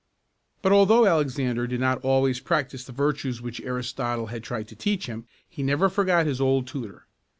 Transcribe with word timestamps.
But 0.63 0.71
although 0.71 1.05
Alexander 1.05 1.67
did 1.67 1.79
not 1.79 2.03
always 2.03 2.39
practice 2.39 2.83
the 2.83 2.91
virtues 2.91 3.39
which 3.39 3.61
Aristotle 3.61 4.25
had 4.33 4.43
tried 4.43 4.67
to 4.69 4.75
teach 4.75 5.05
him, 5.05 5.27
he 5.47 5.61
never 5.61 5.89
forgot 5.89 6.25
his 6.25 6.41
old 6.41 6.65
tutor. 6.65 7.05